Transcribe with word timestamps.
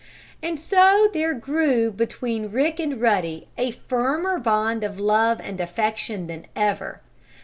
And 0.41 0.59
so 0.59 1.09
there 1.13 1.35
grew 1.35 1.91
between 1.91 2.49
Rick 2.49 2.79
and 2.79 2.99
Ruddy 2.99 3.47
a 3.55 3.69
firmer 3.69 4.39
bond 4.39 4.83
of 4.83 4.99
love 4.99 5.39
and 5.39 5.61
affection 5.61 6.25
than 6.25 6.47
ever. 6.55 7.01